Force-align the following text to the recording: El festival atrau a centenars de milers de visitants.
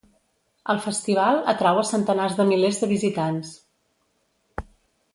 El 0.73 0.79
festival 0.85 1.37
atrau 1.53 1.83
a 1.83 1.85
centenars 1.91 2.39
de 2.41 2.49
milers 2.55 2.83
de 2.87 2.93
visitants. 2.97 3.55